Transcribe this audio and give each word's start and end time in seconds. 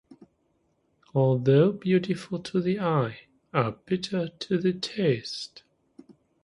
Although 1.13 1.73
beautiful 1.73 2.39
to 2.39 2.59
the 2.59 2.79
eye, 2.79 3.27
are 3.53 3.73
bitter 3.85 4.29
to 4.29 4.57
the 4.57 4.73
taste. 4.73 5.61